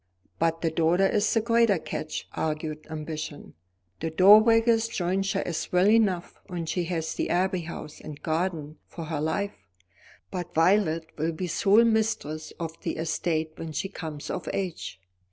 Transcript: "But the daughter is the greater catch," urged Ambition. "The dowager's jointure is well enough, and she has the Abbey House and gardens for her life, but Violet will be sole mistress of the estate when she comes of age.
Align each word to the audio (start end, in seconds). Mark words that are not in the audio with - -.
"But 0.39 0.61
the 0.61 0.71
daughter 0.71 1.05
is 1.05 1.31
the 1.31 1.41
greater 1.41 1.77
catch," 1.77 2.27
urged 2.35 2.87
Ambition. 2.89 3.53
"The 3.99 4.09
dowager's 4.09 4.87
jointure 4.87 5.43
is 5.43 5.71
well 5.71 5.87
enough, 5.87 6.39
and 6.49 6.67
she 6.67 6.85
has 6.85 7.13
the 7.13 7.29
Abbey 7.29 7.59
House 7.61 8.01
and 8.01 8.19
gardens 8.19 8.77
for 8.87 9.03
her 9.05 9.21
life, 9.21 9.67
but 10.31 10.55
Violet 10.55 11.05
will 11.19 11.33
be 11.33 11.45
sole 11.45 11.83
mistress 11.83 12.51
of 12.59 12.81
the 12.81 12.97
estate 12.97 13.51
when 13.57 13.73
she 13.73 13.89
comes 13.89 14.31
of 14.31 14.49
age. 14.55 14.99